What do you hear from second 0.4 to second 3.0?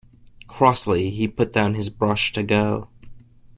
Crossly he put down his brush to go.